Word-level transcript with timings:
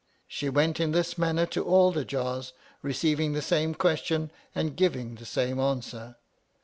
She 0.27 0.49
went 0.49 0.79
in 0.79 0.93
this 0.93 1.15
manner 1.15 1.45
to 1.45 1.63
all 1.63 1.91
the 1.91 2.03
jars, 2.03 2.53
receiv 2.83 3.19
ing 3.19 3.33
the 3.33 3.41
same 3.43 3.75
question, 3.75 4.31
and 4.55 4.75
giving 4.75 5.13
the 5.13 5.25
same 5.27 5.59
answer. 5.59 6.15